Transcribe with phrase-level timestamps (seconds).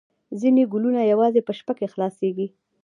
[0.39, 2.47] ځینې ګلونه یوازې په شپه کې خلاصیږي